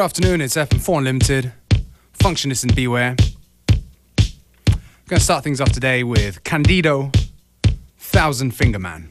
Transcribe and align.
afternoon, 0.00 0.40
it's 0.40 0.56
FM4 0.56 0.98
Unlimited. 0.98 1.52
Functionist 2.18 2.62
and 2.62 2.74
Beware. 2.74 3.16
I'm 4.18 4.76
to 5.18 5.20
start 5.20 5.44
things 5.44 5.60
off 5.60 5.72
today 5.72 6.04
with 6.04 6.42
Candido, 6.42 7.10
Thousand 7.98 8.52
Finger 8.52 8.78
Man. 8.78 9.08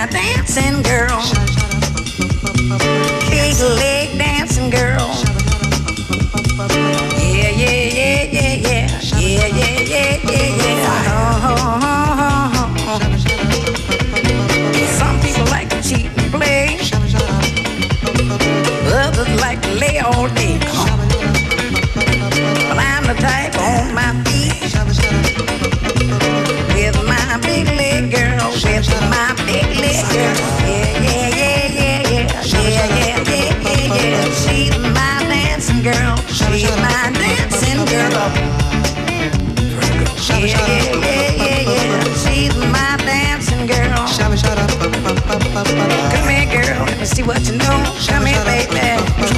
a 0.00 0.06
dancing 0.06 0.82
girl. 0.82 1.39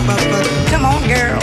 Come 0.03 0.85
on, 0.85 1.07
girl. 1.07 1.39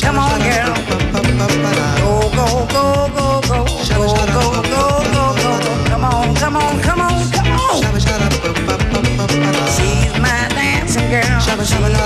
Come 0.00 0.18
on, 0.18 0.40
girl. 0.40 0.72
Go, 1.12 2.30
go, 2.32 2.48
go, 2.72 2.84
go, 3.12 3.40
go, 3.42 3.58
go, 3.84 4.08
go, 4.32 4.44
go, 4.72 4.84
go. 5.12 5.52
Come 5.88 6.04
on, 6.04 6.34
come 6.36 6.56
on, 6.56 6.80
come 6.80 7.00
on, 7.02 7.30
come 7.30 7.52
on. 7.52 7.84
She's 9.76 10.12
my 10.20 10.48
dancing 10.56 11.08
girl. 11.10 11.40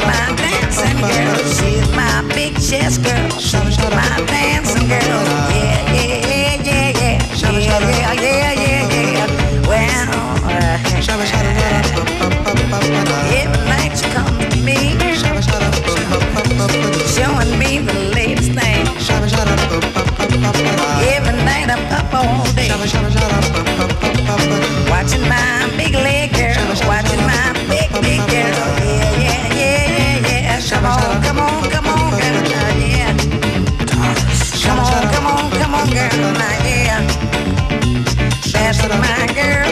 My 0.07 0.35
dancing 0.37 0.99
girl. 0.99 1.39
She's 1.55 1.89
my 1.95 2.23
big 2.35 2.55
chest 2.55 3.05
girl. 3.05 3.29
My 3.95 4.25
dancing 4.27 4.89
girl. 4.89 5.23
Yeah, 5.55 5.95
yeah, 5.95 6.27
yeah, 6.27 6.59
yeah, 6.65 6.91
yeah, 6.99 7.19
yeah, 7.79 8.13
yeah, 8.13 8.53
yeah, 8.55 9.15
yeah. 9.15 9.69
Well, 9.69 10.09
uh, 10.51 11.58
Watching 24.89 25.29
my 25.29 25.69
big 25.77 25.95
leg 25.95 26.33
girl, 26.33 26.55
watching 26.87 27.21
my 27.27 27.53
big, 27.69 27.91
big 28.03 28.21
girl. 28.31 28.55
Yeah, 28.87 29.19
yeah, 29.19 29.51
yeah, 29.53 30.29
yeah. 30.29 30.61
Come 30.71 30.87
on, 30.87 31.23
come 31.23 31.39
on, 31.41 31.71
come 31.71 31.87
on, 31.89 32.11
girl. 32.11 32.39
Come 34.63 34.79
on, 34.79 35.03
come 35.13 35.27
on, 35.27 35.51
come 35.51 35.75
on, 35.75 35.91
girl. 35.91 36.33
My 38.89 39.27
girl. 39.35 39.68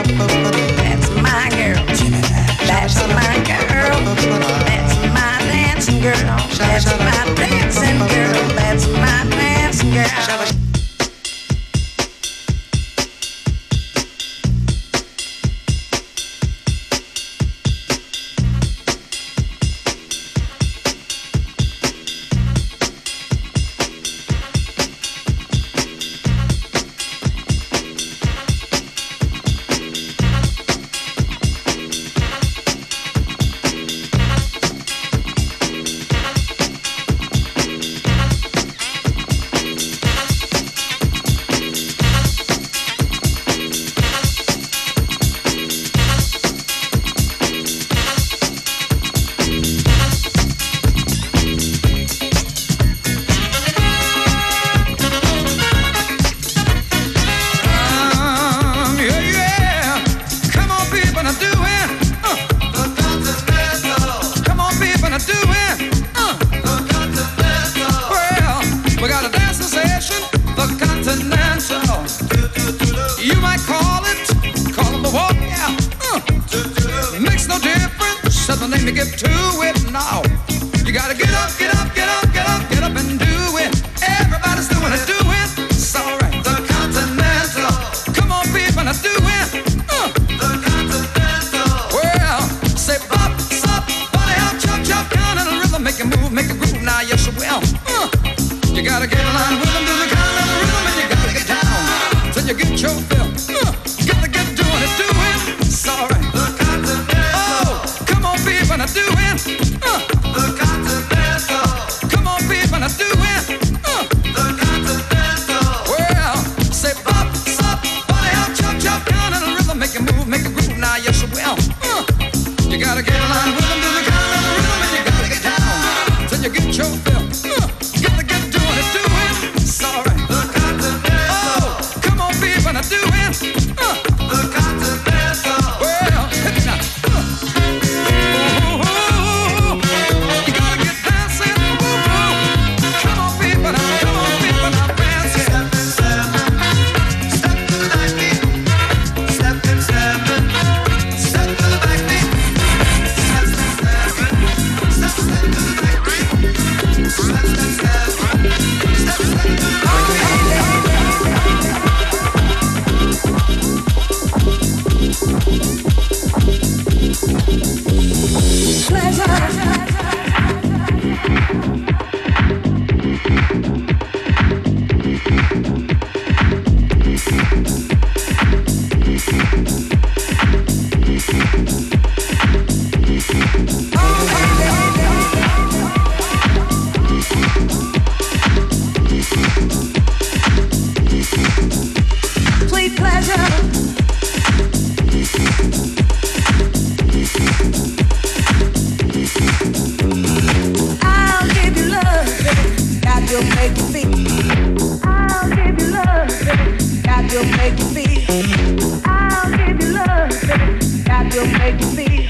you 211.36 211.44
make 211.58 211.78
me. 211.94 212.26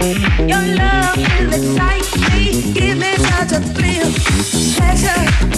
Your 0.49 0.67
love 0.75 1.17
will 1.17 1.53
excite 1.53 2.11
me, 2.33 2.73
give 2.73 2.99
me 2.99 3.15
such 3.17 3.53
a 3.53 3.61
thrill, 3.61 4.13
pleasure. 4.75 5.56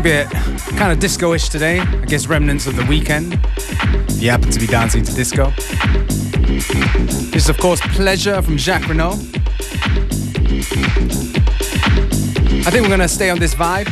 Bit 0.00 0.30
kind 0.76 0.92
of 0.92 0.98
disco-ish 1.00 1.48
today. 1.48 1.80
I 1.80 2.04
guess 2.04 2.26
remnants 2.26 2.66
of 2.66 2.76
the 2.76 2.84
weekend. 2.86 3.40
If 3.56 4.22
you 4.22 4.30
happen 4.30 4.50
to 4.50 4.60
be 4.60 4.66
dancing 4.66 5.02
to 5.04 5.14
disco. 5.14 5.50
This 7.30 7.44
is 7.44 7.48
of 7.48 7.58
course 7.58 7.80
Pleasure 7.80 8.40
from 8.42 8.56
Jacques 8.56 8.88
Renault. 8.88 9.18
I 12.66 12.70
think 12.70 12.82
we're 12.82 12.88
gonna 12.88 13.08
stay 13.08 13.30
on 13.30 13.38
this 13.38 13.54
vibe. 13.54 13.86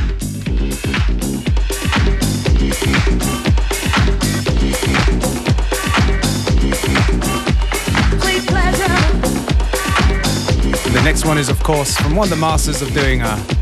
The 10.93 11.03
next 11.03 11.25
one 11.25 11.39
is 11.39 11.49
of 11.49 11.63
course 11.63 11.97
from 11.97 12.15
one 12.17 12.27
of 12.27 12.31
the 12.31 12.37
masters 12.37 12.83
of 12.83 12.93
doing 12.93 13.23
a 13.23 13.56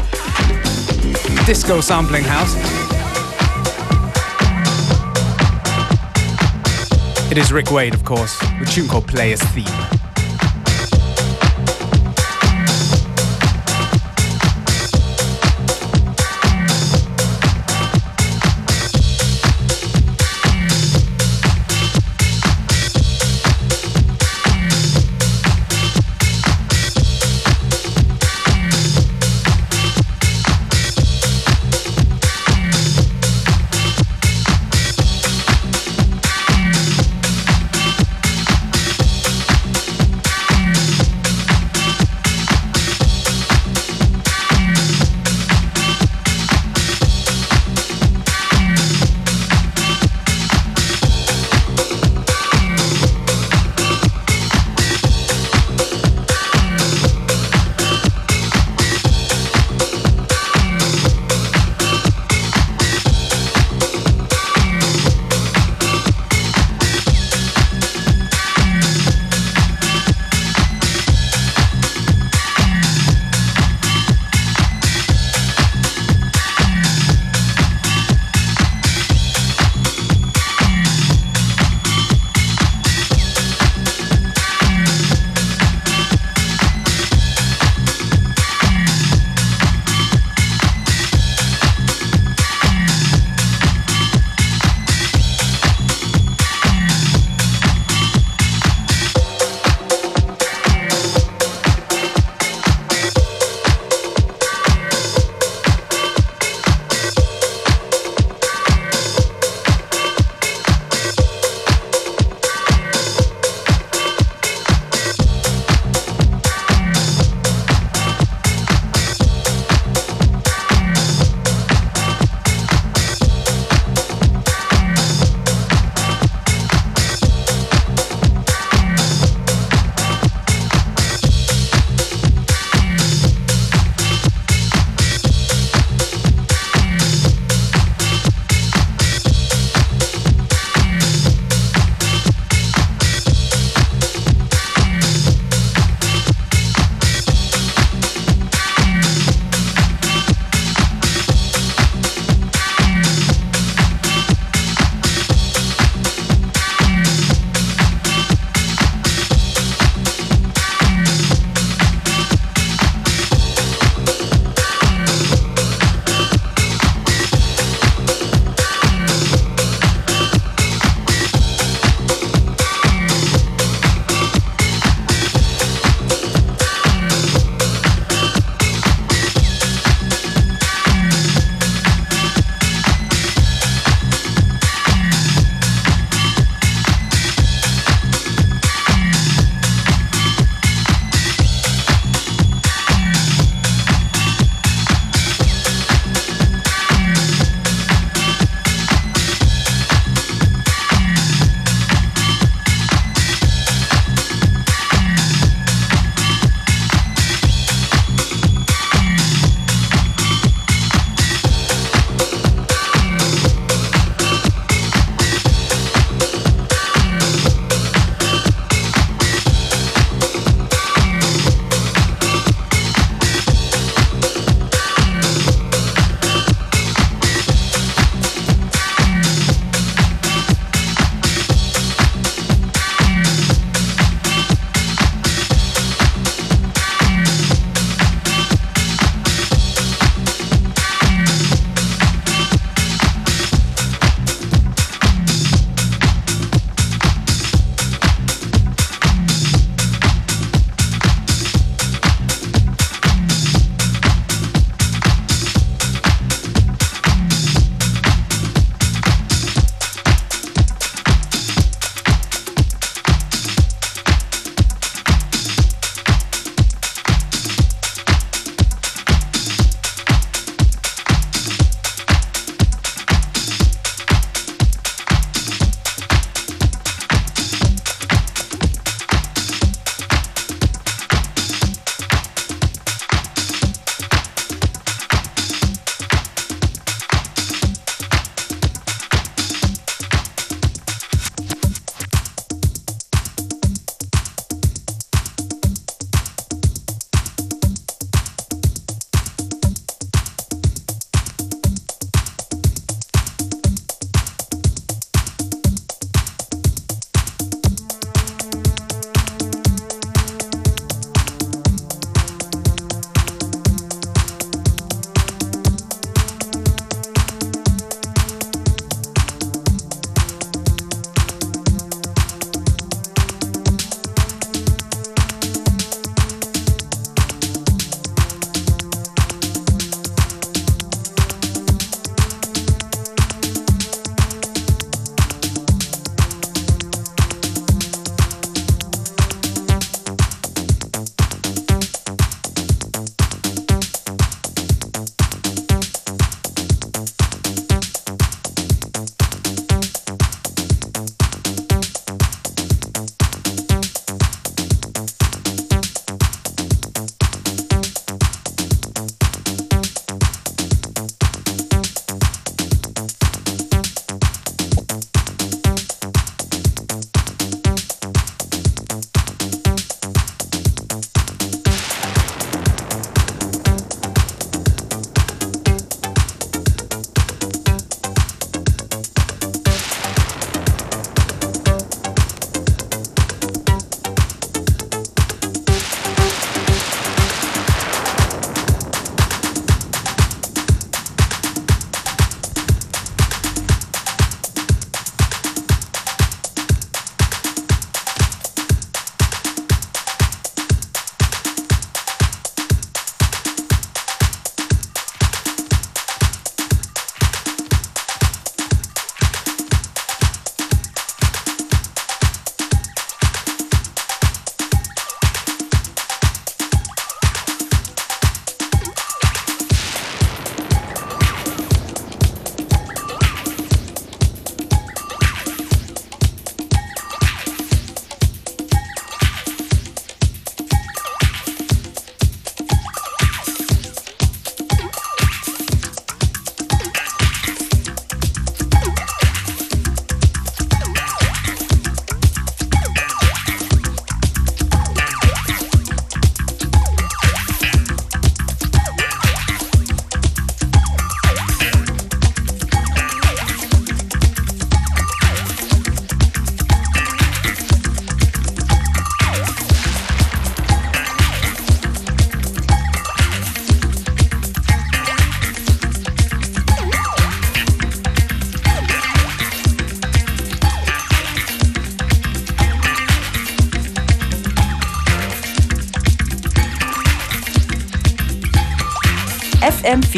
disco 1.47 1.83
sampling 1.83 2.25
house. 2.25 2.55
It 7.31 7.37
is 7.37 7.53
Rick 7.53 7.71
Wade, 7.71 7.93
of 7.93 8.03
course, 8.03 8.41
with 8.59 8.69
a 8.69 8.73
tune 8.73 8.89
called 8.89 9.07
Player's 9.07 9.43
Theme. 9.43 10.04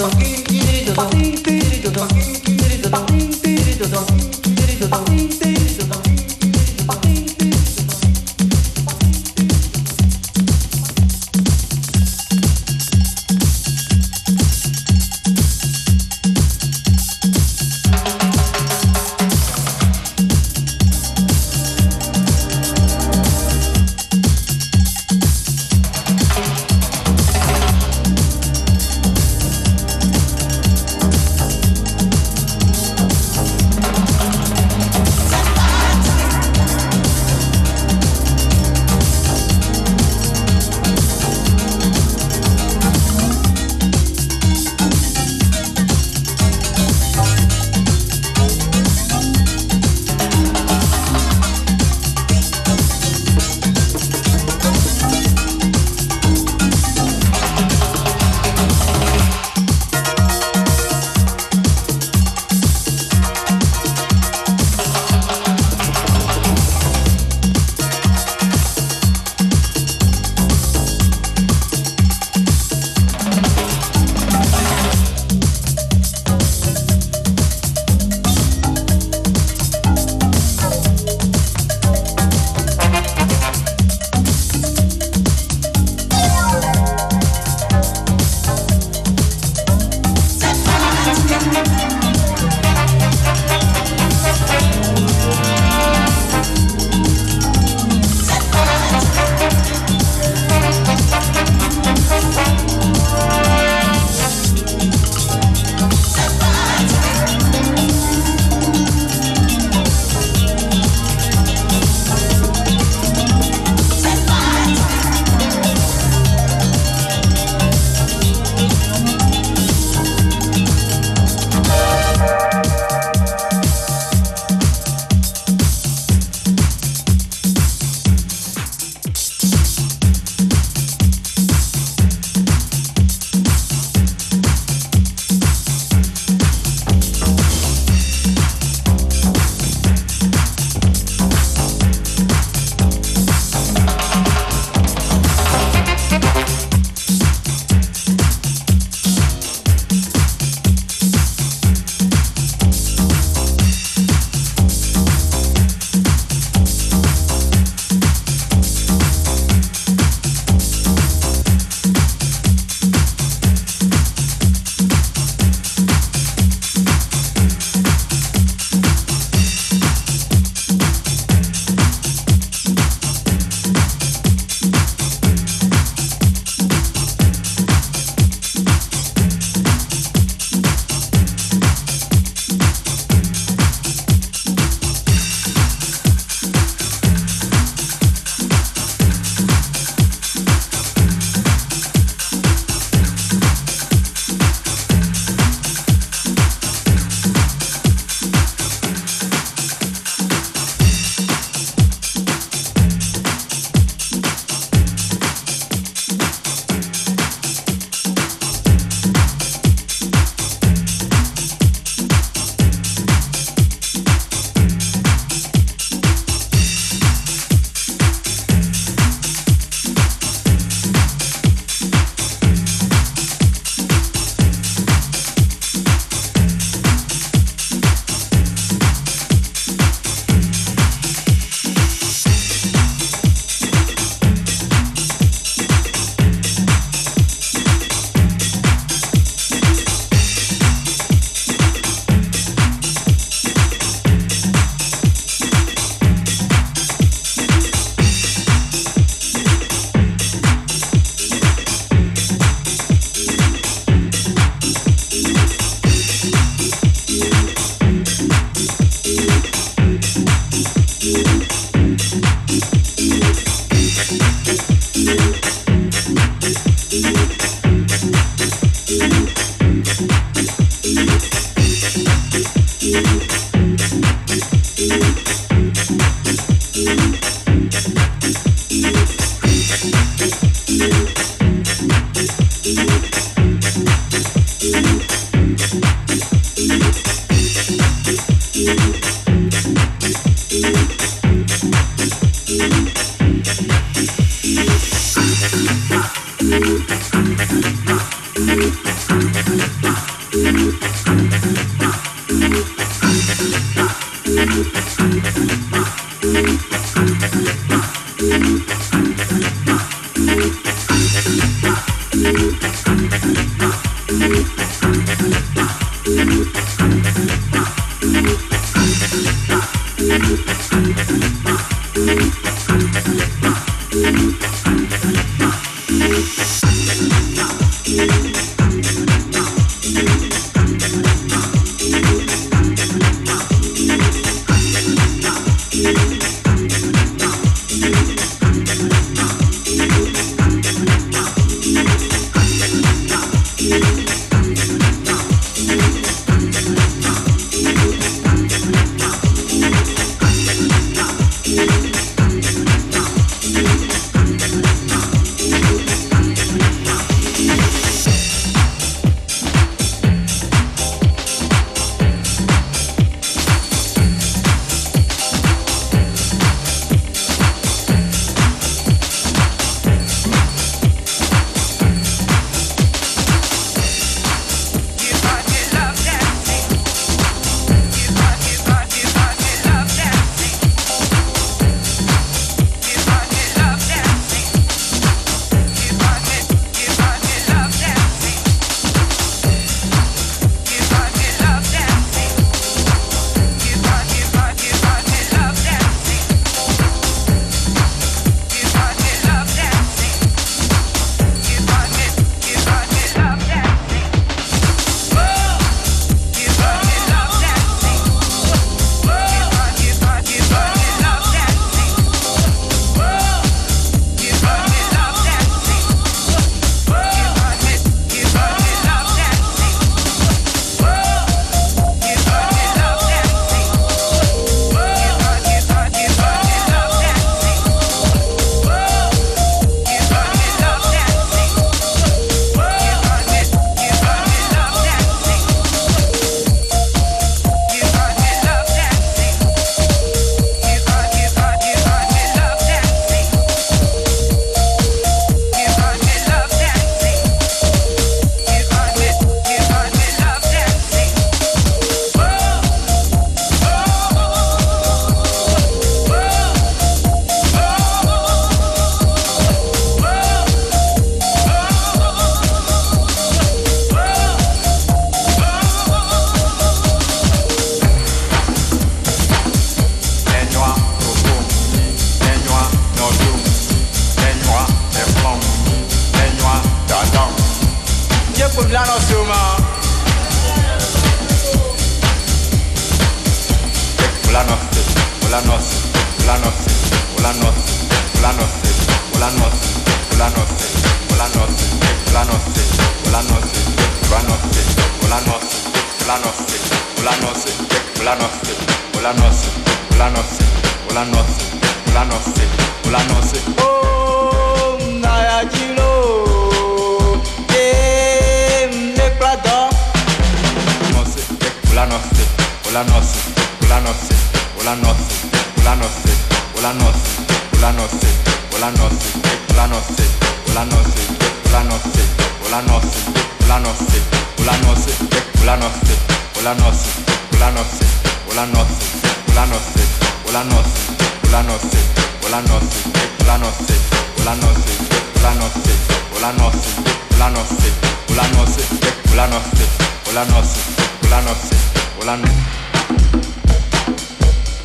do, 0.00 0.08
do, 0.08 0.94
do. 0.94 1.29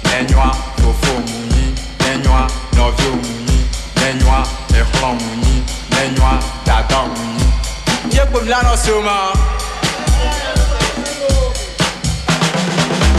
Nenhuma, 0.04 0.52
fofo, 0.82 1.14
mungi, 1.14 1.74
nenhuma, 2.00 2.48
novio, 2.76 3.12
mungi 3.12 3.45
nenywa 4.06 4.40
ɛxlɔ 4.80 5.10
ŋunyi 5.20 5.56
nenywa 5.94 6.32
dada 6.68 7.00
ŋunyi. 7.14 7.46
yé 8.16 8.24
gbomi 8.30 8.50
la 8.54 8.60
nɔ 8.66 8.74
so 8.84 8.96
ma. 9.08 9.16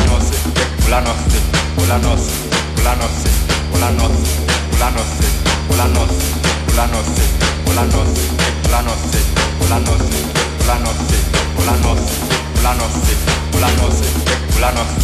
nɔsi 0.07 0.37
wòla 0.83 0.99
nɔsi 1.07 1.39
wòla 1.77 1.97
nɔsi 2.05 2.35
wòla 2.77 2.93
nɔsi 3.01 3.31
wòla 3.73 3.89
nɔsi 3.99 4.31
wòla 4.73 4.89
nɔsi 4.97 5.27
wòla 5.69 5.87
nɔsi 5.95 6.27
wòla 6.69 6.85
nɔsi 6.93 7.25
wòla 7.67 7.83
nɔsi 7.93 8.23
wòla 8.63 8.79
nɔsi 8.87 9.21
wòla 9.59 9.79
nɔsi 9.83 10.29
wòla 10.59 10.77
nɔsi 10.85 11.17
wòla 11.57 11.83
nɔsi 11.83 12.17
wòla 12.55 12.71
nɔsi 12.79 13.15
wòla 13.53 13.71
nɔsi 13.79 14.05
wòla 14.53 14.69
nɔsi 14.77 14.99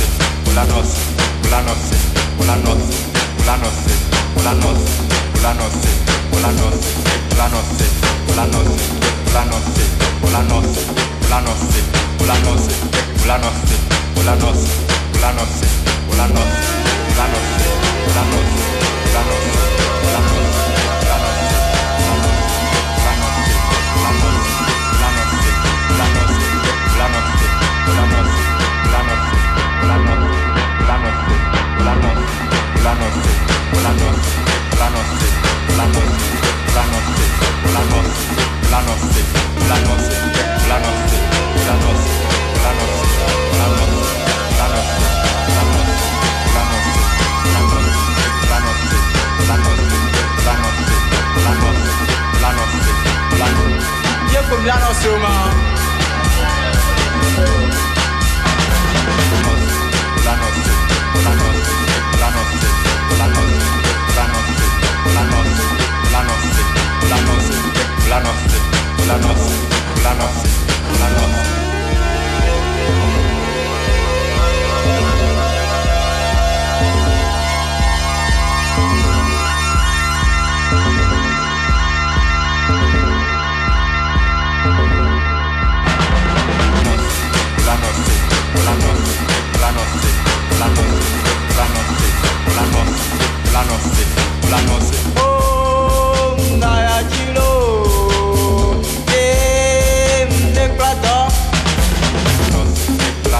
wòla 0.46 0.62
nɔsi 0.70 1.00
wòla 1.42 1.58
nɔsi 1.66 1.96
wòla 2.38 2.54
nɔsi 2.64 2.96
wòla 3.38 3.56
nɔsi. 3.62 4.21
la 4.44 4.54
noce, 4.54 4.78
pour 5.32 5.42
la 5.42 5.54
noce, 5.54 5.72
pour 6.30 6.40
la 6.40 6.48
noce, 6.48 6.80
pour 7.28 7.36
la 7.38 7.48
noce, 7.48 7.62
pour 8.26 8.36
la 8.36 8.46
noce, 8.46 8.66
pour 9.26 9.34
la 9.34 9.44
noce, 9.44 9.62
pour 10.20 10.30
la 10.30 10.42
noce, 10.42 10.86
pour 11.16 11.28
la 11.30 11.40
noce, 11.40 11.66
pour 12.18 12.26
la 12.26 12.38
noce, 12.38 12.66
pour 13.14 13.26
la 13.26 13.38
noce, 13.38 13.52
pour 14.14 14.24
la 14.24 14.36
noce, 14.36 14.58
pour 15.14 15.22
la 15.22 15.22
noce, 15.22 15.22
pour 15.22 15.22
la 15.22 15.32
noce, 15.32 15.62
pour 16.08 16.16
la 16.16 16.26
noce, 16.26 16.50
pour 17.08 17.16
la 17.16 17.26
noce, 17.26 17.50
pour 18.04 19.14
la 19.14 19.20
noce. 19.20 19.71
Yo 54.32 54.40
con 54.48 54.64
Llanos 54.64 54.96
Human 55.04 55.81
planos, 68.12 68.36
planos, 69.06 69.36
planos, 69.94 70.32
planos, 70.98 71.22
planos, 71.22 71.42
planos, 71.54 71.56
planos, 92.42 92.88
planos, 93.50 93.82
planos, 94.42 94.92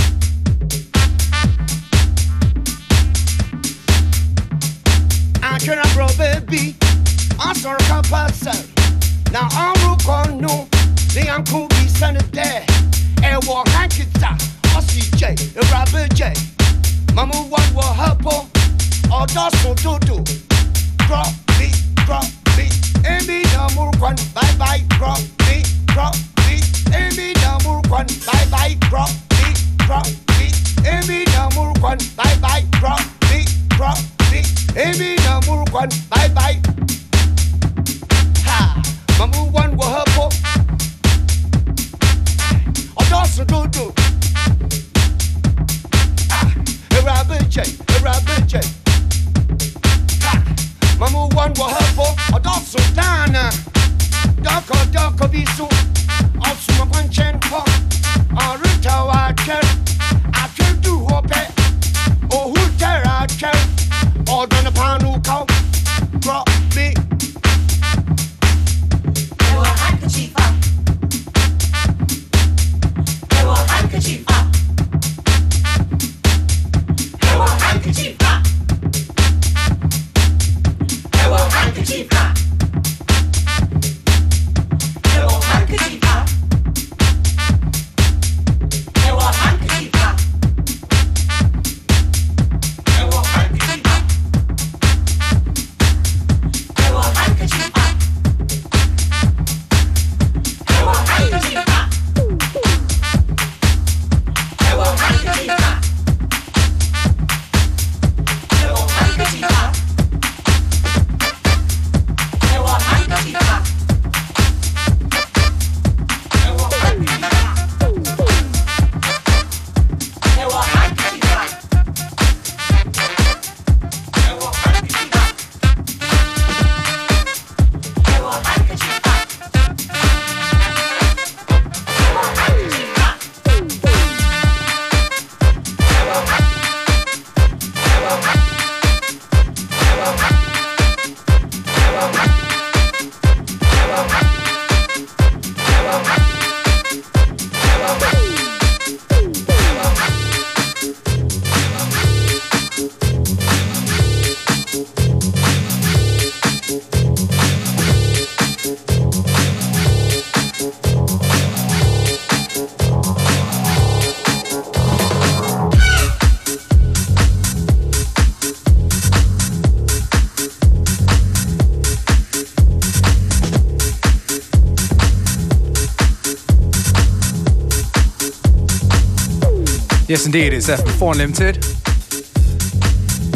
Yes, 180.21 180.27
indeed, 180.27 180.53
it's 180.53 180.69
FM4 180.69 181.13
Unlimited. 181.13 181.63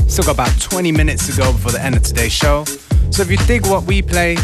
Still 0.08 0.24
got 0.24 0.34
about 0.34 0.62
20 0.62 0.92
minutes 0.92 1.26
to 1.26 1.36
go 1.36 1.52
before 1.52 1.72
the 1.72 1.82
end 1.82 1.96
of 1.96 2.04
today's 2.04 2.32
show. 2.32 2.64
So 3.10 3.24
if 3.24 3.32
you 3.32 3.38
dig 3.48 3.66
what 3.66 3.86
we 3.86 4.04
play, 4.04 4.38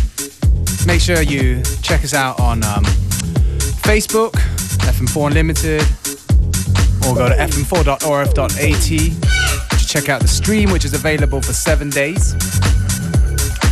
make 0.87 1.01
sure 1.01 1.21
you 1.21 1.61
check 1.83 2.03
us 2.03 2.15
out 2.15 2.39
on 2.39 2.63
um, 2.63 2.83
Facebook, 3.85 4.31
FM4 4.89 5.27
Unlimited, 5.27 5.83
or 7.05 7.13
go 7.13 7.29
to 7.29 7.35
fm4.orf.at 7.35 9.77
to 9.77 9.85
check 9.85 10.09
out 10.09 10.21
the 10.21 10.27
stream, 10.27 10.71
which 10.71 10.83
is 10.83 10.95
available 10.95 11.43
for 11.43 11.53
seven 11.53 11.91
days. 11.91 12.33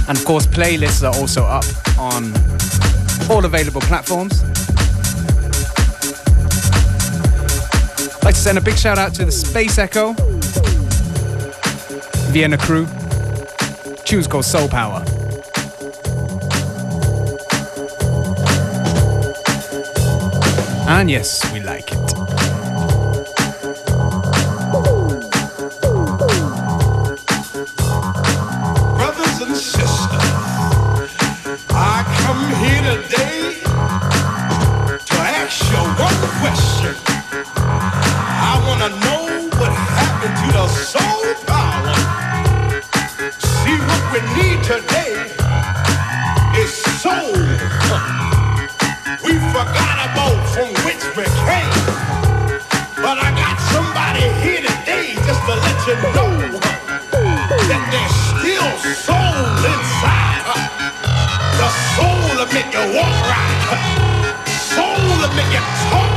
And 0.08 0.16
of 0.16 0.24
course, 0.26 0.46
playlists 0.46 1.02
are 1.02 1.20
also 1.20 1.44
up 1.44 1.66
on 1.98 2.36
all 3.32 3.46
available 3.46 3.82
platforms. 3.82 4.44
Send 8.40 8.58
a 8.58 8.62
big 8.62 8.78
shout 8.78 8.98
out 8.98 9.14
to 9.14 9.26
the 9.26 9.32
Space 9.32 9.78
Echo, 9.78 10.14
Vienna 12.32 12.58
crew. 12.58 12.88
Tune's 14.06 14.28
called 14.28 14.46
Soul 14.46 14.70
Power. 14.70 15.04
And 20.88 21.12
yes, 21.12 21.49
we 44.12 44.22
need 44.34 44.64
today 44.64 45.14
is 46.58 46.74
soul. 47.02 47.34
We 49.24 49.34
forgot 49.54 49.98
about 50.10 50.40
from 50.50 50.70
which 50.86 51.04
we 51.16 51.26
came. 51.46 51.78
But 52.98 53.18
I 53.22 53.30
got 53.38 53.58
somebody 53.70 54.26
here 54.42 54.62
today 54.66 55.14
just 55.14 55.42
to 55.46 55.54
let 55.62 55.78
you 55.86 55.96
know 56.16 56.58
that 57.70 57.84
there's 57.94 58.18
still 58.34 58.70
soul 58.98 59.46
inside. 59.74 60.46
The 61.60 61.70
soul 61.94 62.20
will 62.34 62.52
make 62.54 62.74
you 62.74 62.86
walk 62.98 63.16
right. 63.30 64.10
Soul 64.74 65.06
will 65.22 65.34
make 65.36 65.54
you 65.54 65.64
talk 65.92 66.09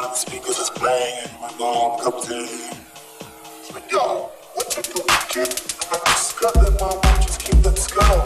all 0.00 0.06
of 0.06 0.12
the 0.12 0.16
speakers 0.16 0.58
is 0.58 0.70
playing 0.70 1.14
and 1.24 1.40
my 1.42 1.52
mom 1.58 2.00
comes 2.00 2.30
in. 2.30 2.46
She's 2.46 3.74
like, 3.74 3.92
yo, 3.92 4.30
what 4.54 4.74
you 4.74 4.82
doing, 4.82 5.04
kid? 5.28 5.52
I'm 5.92 5.98
like, 5.98 6.04
just 6.06 6.40
got 6.40 6.54
that 6.54 6.74
mom, 6.80 7.02
just 7.20 7.40
keep 7.40 7.60
that 7.60 7.76
skull. 7.76 8.24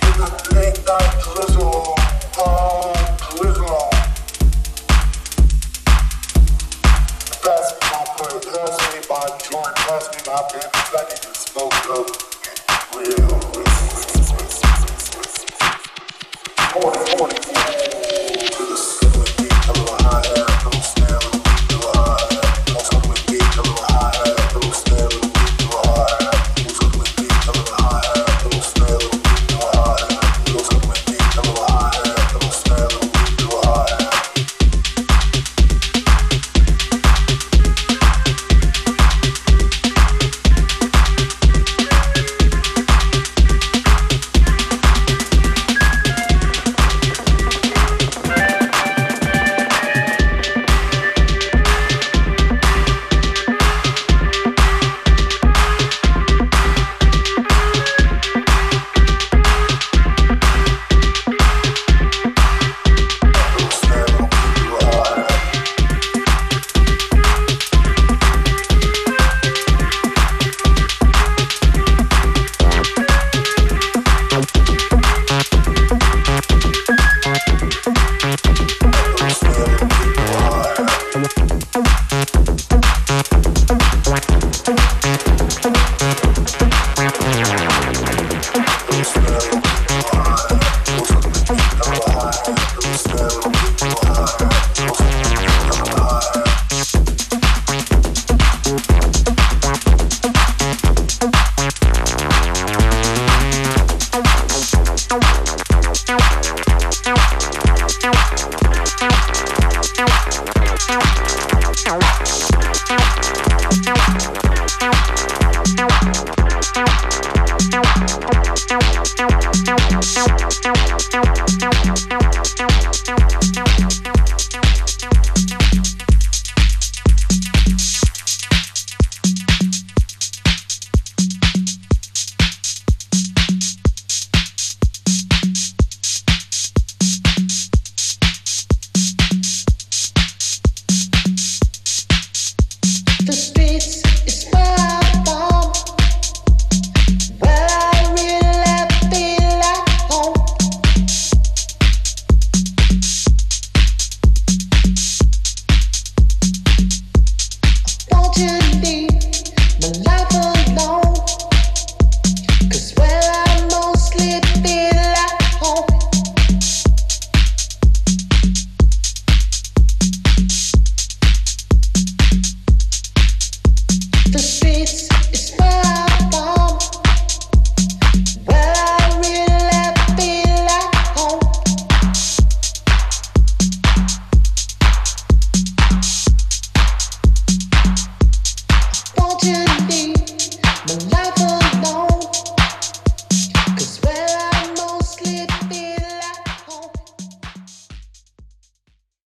In 0.00 0.14
the 0.16 0.28
late 0.54 0.80
night 0.88 1.12
drizzle, 1.20 1.94
oh, 2.38 2.94
drizzle. 3.36 3.90
Pass 7.44 7.68
me 7.74 7.84
my 7.92 8.04
plate, 8.16 8.44
pass 8.48 8.74
me 8.88 9.00
my 9.10 9.24
joint, 9.44 9.76
pass 9.84 10.08
me 10.08 10.18
my 10.24 10.40
pen, 10.48 10.70
I 10.72 11.04
need 11.10 11.20
to 11.20 11.34
smoke 11.34 11.84
up 11.90 12.08
and 12.48 12.58
get 12.66 13.28
real. 13.28 13.53